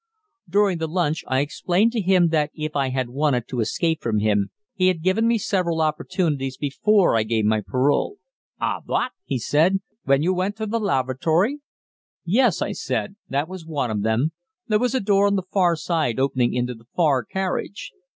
During 0.49 0.79
the 0.79 0.87
lunch, 0.87 1.23
I 1.27 1.41
explained 1.41 1.91
to 1.91 2.01
him 2.01 2.29
that 2.29 2.49
if 2.55 2.75
I 2.75 2.89
had 2.89 3.09
wanted 3.09 3.47
to 3.49 3.59
escape 3.59 4.01
from 4.01 4.17
him, 4.17 4.49
he 4.73 4.87
had 4.87 5.03
given 5.03 5.27
me 5.27 5.37
several 5.37 5.79
opportunities 5.79 6.57
before 6.57 7.15
I 7.15 7.21
gave 7.21 7.45
my 7.45 7.61
parole. 7.61 8.17
"Ah, 8.59 8.81
what!" 8.83 9.11
he 9.25 9.37
said, 9.37 9.79
"when 10.05 10.23
you 10.23 10.33
went 10.33 10.55
to 10.55 10.65
the 10.65 10.79
lavatory?" 10.79 11.59
"Yes," 12.25 12.63
said 12.83 13.11
I, 13.11 13.15
"that 13.29 13.47
was 13.47 13.63
one 13.67 13.91
of 13.91 14.01
them; 14.01 14.31
there 14.67 14.79
was 14.79 14.95
a 14.95 14.99
door 14.99 15.27
on 15.27 15.35
the 15.35 15.43
far 15.43 15.75
side 15.75 16.19
opening 16.19 16.55
into 16.55 16.73
the 16.73 16.85
far 16.95 17.23
carriage." 17.23 17.91